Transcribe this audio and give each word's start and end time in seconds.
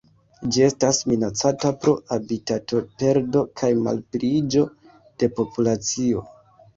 Ĝi 0.53 0.61
estas 0.67 0.99
minacata 1.09 1.69
pro 1.83 1.91
habitatoperdo 2.13 3.43
kaj 3.61 3.69
malpliiĝo 3.89 4.65
de 5.21 5.31
populacio. 5.41 6.25